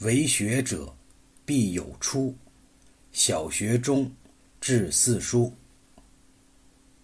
[0.00, 0.94] 为学者，
[1.44, 2.34] 必有初。
[3.12, 4.10] 小学中
[4.60, 5.52] 至四书。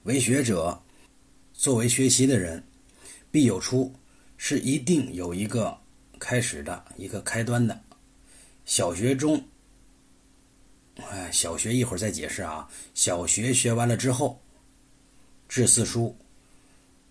[0.03, 0.83] 为学者，
[1.53, 2.63] 作为学习的人，
[3.31, 3.93] 必有初，
[4.37, 5.79] 是一定有一个
[6.19, 7.81] 开始的一个开端的。
[8.65, 9.43] 小学中，
[10.97, 12.69] 哎，小学一会儿再解释啊。
[12.95, 14.41] 小学学完了之后，
[15.49, 16.17] 至四书。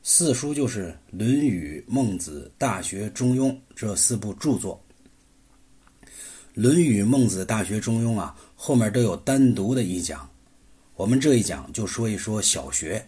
[0.04, 0.88] 四书就是
[1.18, 4.82] 《论语》《孟子》《大学》《中庸》这四部著作。
[6.62, 10.30] 《论语》《孟子》《大学》《中庸》啊，后面都有单独的一讲。
[10.98, 13.08] 我们这一讲就说一说小学。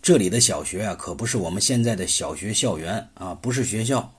[0.00, 4.10] 这里的小学啊，可不是我们现在的小学校园啊，不是学校。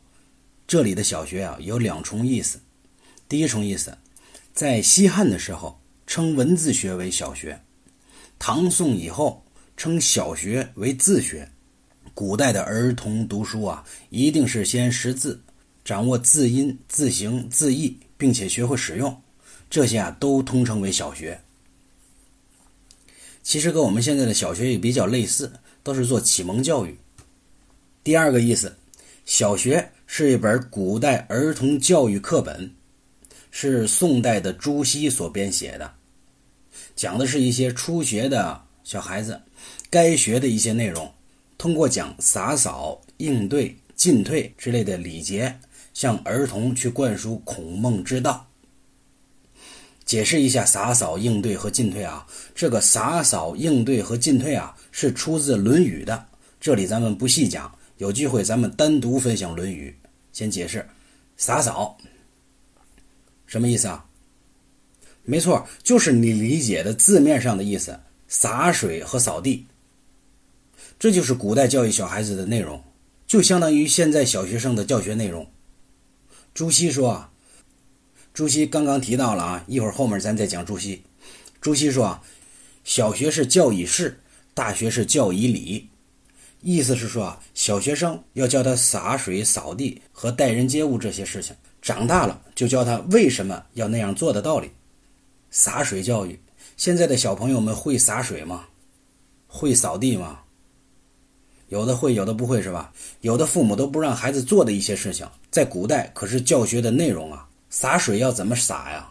[0.67, 2.59] 这里的小学啊，有两重意思。
[3.27, 3.97] 第一重意思，
[4.53, 7.59] 在西汉的时候称文字学为小学，
[8.37, 9.43] 唐宋以后
[9.75, 11.49] 称小学为字学。
[12.13, 15.41] 古代的儿童读书啊，一定是先识字，
[15.85, 19.21] 掌握字音、字形、字义，并且学会使用，
[19.69, 21.39] 这些啊都通称为小学。
[23.43, 26.97] 其实跟我们现在的小学也比较类似，都是做启蒙教育。
[28.03, 28.75] 第二个意思，
[29.27, 32.71] 小学是一本古代儿童教育课本，
[33.51, 35.93] 是宋代的朱熹所编写的，
[36.95, 39.39] 讲的是一些初学的小孩子
[39.91, 41.13] 该学的一些内容。
[41.59, 45.59] 通过讲洒扫、应对、进退之类的礼节，
[45.95, 48.45] 向儿童去灌输孔孟之道。
[50.05, 56.27] 解释一下洒扫、应对和进退啊，这个洒扫、应对和进退啊，是出自《论语》的。
[56.61, 59.95] 这里咱们不细讲，有机会咱们单独分享《论语》。
[60.31, 60.87] 先解释
[61.37, 61.97] 洒扫
[63.47, 64.05] 什么意思啊？
[65.23, 69.65] 没错，就是你理解的字面上的意思，洒水和扫地。
[70.99, 72.83] 这就是古代教育小孩子的内容，
[73.25, 75.47] 就相当于现在小学生的教学内容。
[76.55, 77.29] 朱熹说，
[78.33, 81.03] 朱熹刚刚提到了啊，一会儿后面咱再讲朱熹。
[81.59, 82.21] 朱熹说，
[82.85, 84.21] 小学是教以事，
[84.53, 85.89] 大学是教以礼。
[86.61, 94.71] 意思是说啊，小学生要教他洒水、扫地和待人接物这些事情，长大了就教他为什么要那样做的道理。
[95.51, 96.39] 洒水教育，
[96.77, 98.67] 现在的小朋友们会洒水吗？
[99.47, 100.39] 会扫地吗？
[101.69, 102.93] 有的会，有的不会，是吧？
[103.21, 107.47] 有的父母都不让孩子做的一些事情，在古代可是教学的内容啊。
[107.69, 109.09] 洒水要怎么洒呀？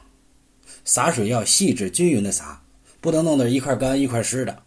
[0.85, 2.63] 洒水要细致均匀的洒，
[3.01, 4.63] 不能弄得一块干一块湿的。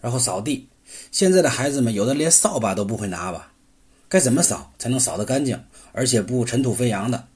[0.00, 0.68] 然后扫地，
[1.10, 3.52] 现在的孩子们有的连扫把都不会拿吧？
[4.08, 5.60] 该怎么扫才能扫得干净，
[5.92, 7.26] 而且不尘土飞扬的？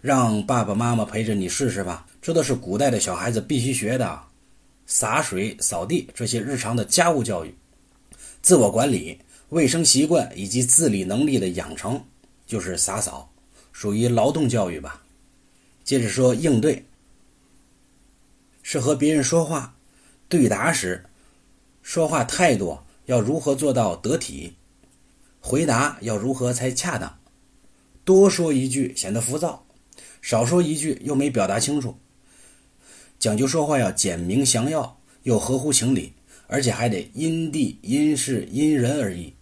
[0.00, 2.06] 让爸爸妈妈陪着你试试吧。
[2.20, 4.20] 这都是古代的小孩子必须学的，
[4.86, 7.54] 洒水、扫地这些日常的家务教育。
[8.46, 9.18] 自我管理、
[9.48, 12.00] 卫生习惯以及自理能力的养成，
[12.46, 13.28] 就是洒扫，
[13.72, 15.02] 属于劳动教育吧。
[15.82, 16.84] 接着说应对，
[18.62, 19.74] 是和别人说话、
[20.28, 21.04] 对答时，
[21.82, 24.54] 说话态度要如何做到得体，
[25.40, 27.18] 回答要如何才恰当。
[28.04, 29.66] 多说一句显得浮躁，
[30.22, 31.98] 少说一句又没表达清楚。
[33.18, 36.12] 讲究说话要简明详要，又合乎情理。
[36.48, 39.34] 而且还得因地、因事、因人而异，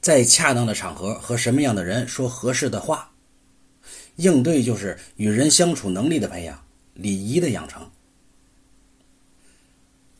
[0.00, 3.10] 在恰当的场合和什么样的人说合适的话。
[4.16, 6.64] 应对就是与人相处能力的培养，
[6.94, 7.90] 礼仪的养成。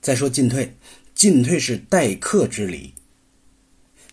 [0.00, 0.74] 再说进退，
[1.14, 2.94] 进退是待客之礼。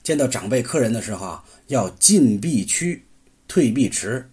[0.04, 3.04] 见到长辈、客人的时候啊，要进必趋，
[3.48, 4.30] 退必迟。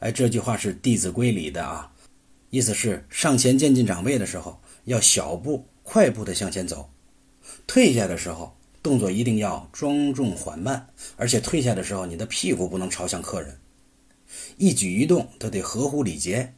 [0.00, 1.90] 哎，这句话是《弟子规》里的啊，
[2.50, 4.60] 意思是上前见进长辈的时候。
[4.88, 6.88] 要小步快步的向前走，
[7.66, 13.58] 退下的时候动作一定要庄重缓慢，而且退下的时候你的屁股不能朝向客人，
[14.56, 16.54] 一举一动都得合乎礼节，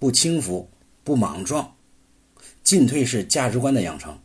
[0.00, 0.68] 不轻浮
[1.04, 1.74] 不莽撞。
[2.64, 4.18] 进退是价值观的养成。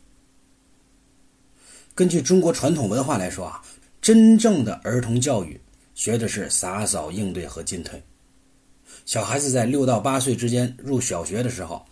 [1.94, 3.64] 根据中国传统文化来说啊，
[4.02, 5.62] 真正的儿童教育
[5.94, 8.02] 学的是洒扫应对和进退。
[9.06, 11.86] 小孩子在六到八岁之间入小学的时候。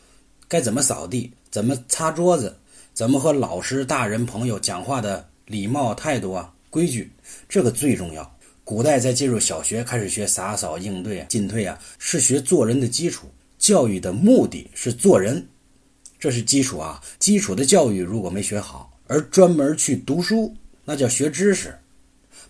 [0.47, 1.31] 该怎么扫地？
[1.49, 2.55] 怎么擦桌子？
[2.93, 6.53] 怎么和老师、大人、朋友讲话的礼貌态度啊？
[6.69, 7.11] 规矩，
[7.49, 8.29] 这个最重要。
[8.63, 13.27] 古代在进入小学开始学洒扫、应对啊、进退啊，是学做人的基础。
[13.57, 15.47] 教育的目的是做人，
[16.19, 17.01] 这是基础啊。
[17.19, 21.75] 基础的教育如果没学好，而专门去读书，那叫学知识，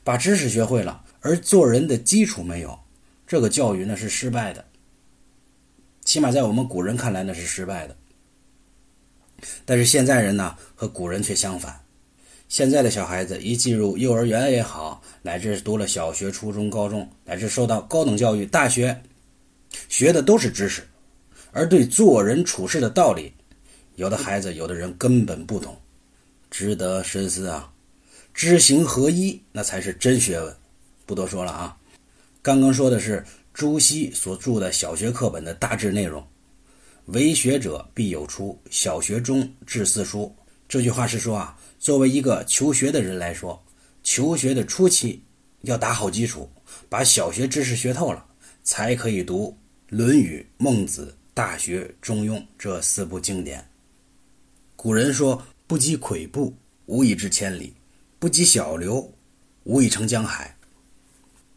[0.03, 2.77] 把知识学会了，而做人的基础没有，
[3.27, 4.63] 这个教育那是失败的。
[6.05, 7.97] 起码在我们古人看来，那是失败的。
[9.65, 11.81] 但是现在人呢，和古人却相反。
[12.47, 19.01] 现在的小孩子一进入幼儿园也好，乃至读了小学、初中、高中，乃至受到高等教育、大学，
[19.89, 20.87] 学的都是知识，
[21.51, 23.33] 而对做人处事的道理，
[23.95, 25.75] 有的孩子、有的人根本不懂，
[26.51, 27.71] 值得深思啊！
[28.33, 30.55] 知行合一，那才是真学问。
[31.05, 31.75] 不多说了啊，
[32.41, 33.25] 刚刚说的是
[33.55, 36.21] 朱熹所著的小学课本的大致内容。
[37.05, 40.35] 为学者必有初，小学中至四书。
[40.67, 41.57] 这句话是说啊。
[41.79, 43.63] 作为一个求学的人来说，
[44.03, 45.23] 求学的初期
[45.61, 46.49] 要打好基础，
[46.89, 48.25] 把小学知识学透了，
[48.63, 49.55] 才可以读
[49.95, 53.65] 《论语》《孟子》《大学》《中庸》这四部经典。
[54.75, 56.53] 古人说：“不积跬步，
[56.87, 57.71] 无以至千里；
[58.19, 59.13] 不积小流，
[59.63, 60.53] 无以成江海。”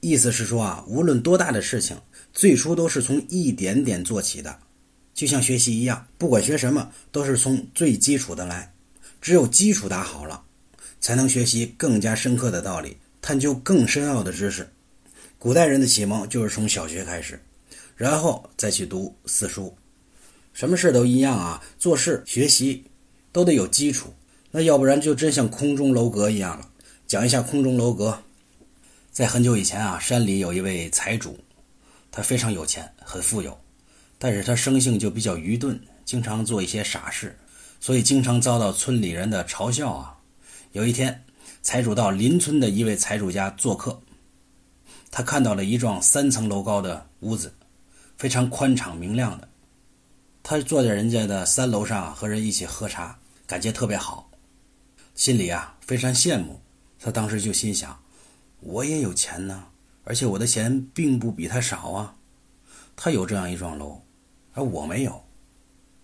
[0.01, 1.97] 意思是说啊，无论多大的事情，
[2.33, 4.59] 最初都是从一点点做起的，
[5.13, 8.73] 就像学习一样，不管学什么，都是从最基础的来。
[9.21, 10.43] 只有基础打好了，
[11.01, 14.69] 才能学习更加深刻的道理，探究更深奥的知识。
[15.39, 17.41] 古代人的启蒙就是从小学开始，
[17.97, 19.77] 然后再去读四书。
[20.53, 22.85] 什么事都一样啊，做事学习
[23.33, 24.13] 都得有基础，
[24.53, 26.69] 那要不然就真像空中楼阁一样了。
[27.07, 28.23] 讲一下空中楼阁，
[29.19, 31.37] 在很久以前啊，山里有一位财主，
[32.09, 33.59] 他非常有钱，很富有，
[34.17, 37.37] 但是他生性就比较愚钝，经常做一些傻事。
[37.81, 40.17] 所以经常遭到村里人的嘲笑啊。
[40.71, 41.25] 有一天，
[41.63, 44.01] 财主到邻村的一位财主家做客，
[45.11, 47.53] 他看到了一幢三层楼高的屋子，
[48.17, 49.49] 非常宽敞明亮的。
[50.45, 53.19] 他坐在人家的三楼上和人一起喝茶，
[53.49, 54.31] 感觉特别好，
[55.17, 56.61] 心里啊非常羡慕。
[57.01, 58.01] 他当时就心想：
[58.61, 59.67] 我也有钱呢，
[60.05, 62.15] 而且我的钱并不比他少啊。
[62.97, 64.03] 他有这样一幢楼，
[64.55, 65.25] 而我没有，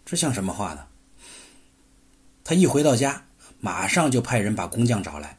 [0.05, 0.87] 这像什么话呢？
[2.45, 3.27] 他一回到家，
[3.59, 5.39] 马上就派人把工匠找来。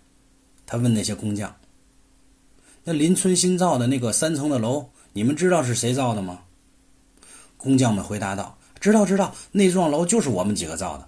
[0.66, 1.56] 他问那些工匠
[2.84, 6.42] ：“那邻村新造的那个三层的楼，你们知道是谁造的吗？”
[7.58, 11.08] 工匠们回答道：“知道，知道，那幢楼就是我们几个造的。”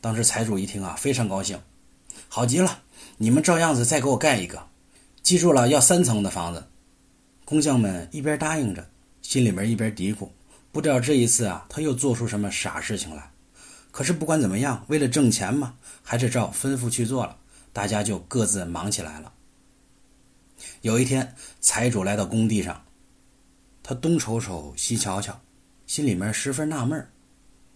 [0.00, 1.60] 当时财主一听啊，非常高兴，
[2.28, 2.82] 好极了，
[3.22, 4.66] 你们照样子再给我盖一个，
[5.22, 6.66] 记住了，要三层的房子。
[7.44, 8.84] 工匠们一边答应着，
[9.22, 10.28] 心里面一边嘀咕：
[10.72, 13.30] 不知道这一次啊，他又做出什么傻事情来。
[13.92, 17.36] 可是不管怎么样，为了挣钱嘛，还是照吩咐去做了。
[17.72, 19.32] 大家就各自忙起来了。
[20.80, 22.82] 有一天，财主来到工地上，
[23.84, 25.40] 他东瞅瞅，西瞧瞧，
[25.86, 27.08] 心里面十分纳闷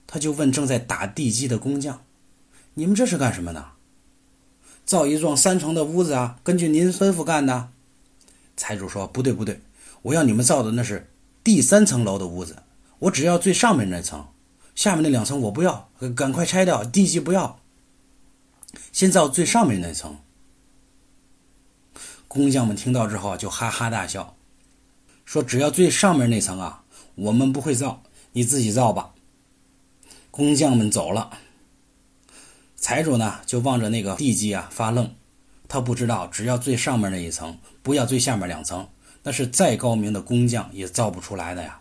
[0.09, 2.03] 他就问正在打地基的工匠
[2.75, 3.65] ：“你们这是干什么呢
[4.87, 7.69] ？”“造一幢三层的屋子啊，根据您吩咐干的。”
[8.57, 9.61] 财主说：“不对，不对，
[10.01, 11.11] 我要你们造的那是
[11.45, 12.57] 第三层楼的屋子，
[13.01, 14.29] 我只要最上面那层。”
[14.77, 17.59] 下面那两层我不要，赶快拆掉，地基不要，
[18.93, 20.19] 先造最上面那层。
[22.29, 24.37] 工匠们听到之后就哈哈大笑，
[25.25, 26.85] 说：“只要最上面那层啊，
[27.15, 28.03] 我们不会造，
[28.33, 29.15] 你自己造吧。”
[30.31, 31.31] 工匠们走了，
[32.87, 35.13] 财主呢就望着那个地基啊发愣，
[35.67, 38.89] 他不知道，只要最上面那一层，不要最下面两层，
[39.25, 41.81] 那是再高明的工匠也造不出来的呀。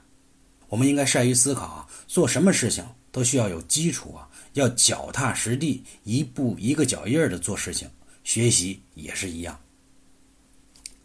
[0.67, 7.87] 我们应该善于思考啊，做什么事情都需要有基础啊，要脚踏实地，一步一个脚印儿的做事情。
[8.23, 9.59] 学习也是一样。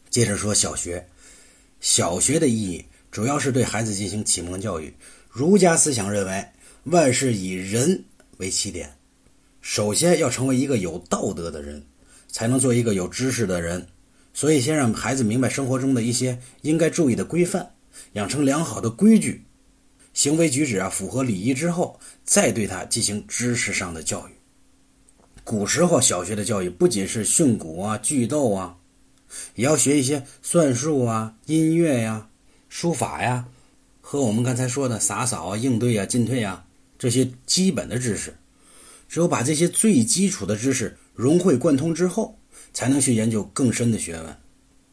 [0.09, 1.07] 接着说小学，
[1.83, 4.95] 小学的意义主要是对孩子进行启蒙教育。
[5.29, 6.49] 儒家思想认为，
[6.85, 8.03] 万事以人
[8.39, 8.91] 为起点，
[9.61, 11.85] 首先要成为一个有道德的人，
[12.29, 13.87] 才能做一个有知识的人。
[14.33, 17.75] 所以，先让孩子明白生活中的一些应该注意的规范，
[18.13, 19.45] 养成良好的规矩。
[20.15, 24.33] 行为举止啊，符合礼仪之后，再对他进行知识上的教育。
[25.45, 28.77] 古时候小学的教育不仅是训诂啊、句读啊，
[29.55, 32.29] 也要学一些算术啊、音乐呀、
[32.69, 33.47] 书法呀，
[34.01, 36.65] 和我们刚才说的洒扫啊、应对啊、进退啊
[36.99, 38.35] 这些基本的知识。
[39.11, 42.39] 只有把这些最基础的知识融会贯通之后，
[42.73, 44.37] 才能去研究更深的学问。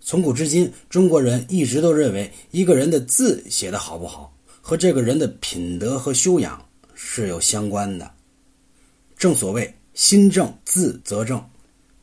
[0.01, 4.35] 从古至今，中国人一直都认为一个人的字写得好不好。
[4.59, 8.11] 和这个人的品德和修养是有相关的。
[9.15, 11.41] 正所谓“心正字则正，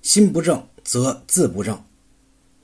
[0.00, 1.84] 心不正则字不正”。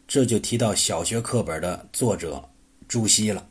[0.06, 2.42] 这就提到小学课本的作者
[2.86, 3.44] 朱熹了。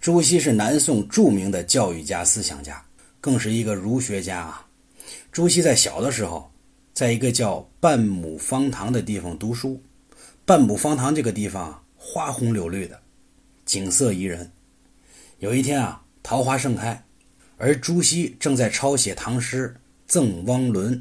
[0.00, 2.82] 朱熹是南宋著名的教育家、思想家，
[3.20, 4.65] 更是一个儒学家啊。
[5.36, 6.50] 朱熹在小的时候，
[6.94, 9.82] 在一个叫半亩方塘的地方读书。
[10.46, 12.98] 半亩方塘这个地方花红柳绿的，
[13.66, 14.50] 景色宜人。
[15.40, 17.04] 有一天啊，桃花盛开，
[17.58, 19.76] 而朱熹正在抄写唐诗
[20.10, 20.94] 《赠汪伦》。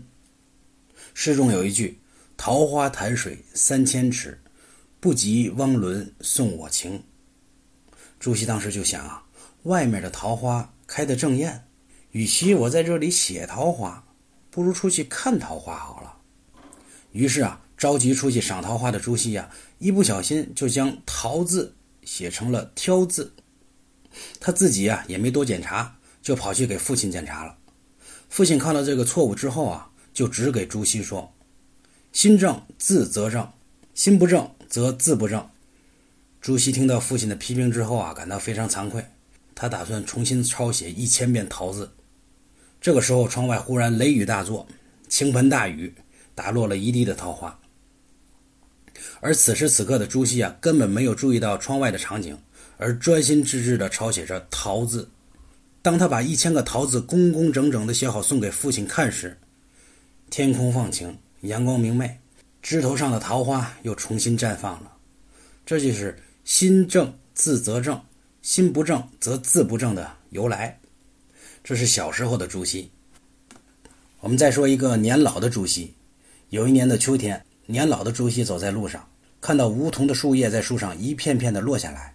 [1.13, 2.01] 诗中有一句
[2.36, 4.38] ：“桃花潭水三千尺，
[5.00, 7.01] 不及汪伦送我情。”
[8.20, 9.24] 朱熹当时就想啊，
[9.63, 11.63] 外面的桃花开得正艳，
[12.12, 14.04] 与其我在这里写桃花，
[14.56, 16.16] 不如出去看桃花好了。
[17.12, 23.34] 于是啊，着急出去赏桃花的朱熹呀，一不小心就将“桃”字写成了“挑”字。
[24.40, 27.58] 他自己呀也没多检查，就跑去给父亲检查了。
[28.30, 31.34] 父亲看到这个错误之后啊，就只给朱熹说
[32.14, 33.52] ：“心正字则正，
[33.94, 35.50] 心不正则字不正。”
[36.40, 39.06] 朱熹听到父亲的批评之后啊，感到非常惭愧。
[39.54, 41.92] 他打算重新抄写一千遍“桃”字。
[42.86, 44.68] 这个时候，窗外忽然雷雨大作，
[45.10, 45.92] 倾盆大雨
[46.36, 47.60] 打落了一地的桃花。
[49.22, 52.38] 而此时此刻的朱熹啊，根本没有注意到窗外的场景，
[52.77, 55.10] 而专心致志地抄写着“桃”字。
[55.82, 59.36] 当他把一千个“桃”字工工整整地写好送给父亲看时，
[60.30, 62.20] 天空放晴，阳光明媚，
[62.62, 64.92] 枝头上的桃花又重新绽放了。
[65.65, 66.15] 这就是。
[66.44, 68.00] 心正字则正，
[68.44, 70.80] 心不正则字不正的由来，
[71.68, 72.92] 这是小时候的朱熹。
[74.20, 75.96] 我们再说一个年老的朱熹。
[76.50, 79.10] 有一年的秋天，年老的朱熹走在路上，
[79.42, 82.14] 看到梧桐的树叶在树上一片片的落下来，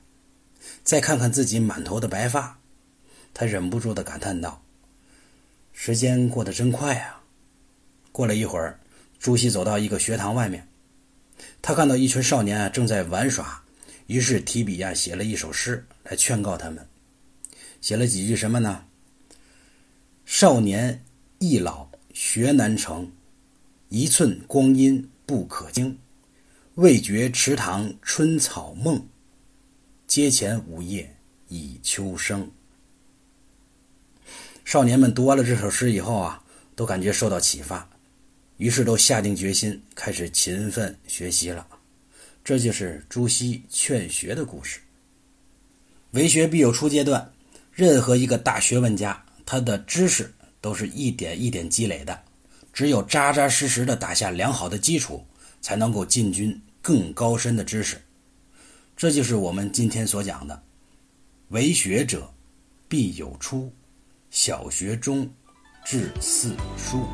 [0.84, 2.60] 再看看自己满头的白发，
[3.34, 4.62] 他忍不住的感叹道
[5.74, 7.20] ：“时间过得真快啊！”
[8.12, 8.78] 过了一会儿，
[9.18, 10.64] 朱熹走到一个学堂外面，
[11.60, 13.60] 他看到一群少年正在玩耍。
[14.06, 16.86] 于是提笔呀写了一首诗来劝告他们，
[17.80, 18.84] 写了几句什么呢？
[20.32, 21.04] 少年
[21.40, 23.10] 易老学难成，
[23.88, 25.98] 一寸光阴不可轻。
[26.76, 29.04] 未觉池塘春草梦，
[30.06, 31.16] 阶前午夜
[31.48, 32.48] 已秋声。
[34.64, 36.40] 少年们读完了这首诗以后啊，
[36.76, 37.90] 都感觉受到启发，
[38.56, 41.66] 于是都下定决心开始勤奋学习了。
[42.44, 44.78] 这就是朱熹劝学的故事。
[46.12, 47.32] 为学必有初阶段，
[47.72, 52.22] 任何一个大学问家，他的知识都是一点一点积累的。
[52.72, 55.26] 只有扎扎实实的打下良好的基础，
[55.60, 58.00] 才能够进军更高深的知识。
[58.96, 60.62] 这就是我们今天所讲的：
[61.48, 62.32] 为学者
[62.86, 63.72] 必有初，
[64.30, 65.28] 小学中
[65.84, 67.04] 至四书。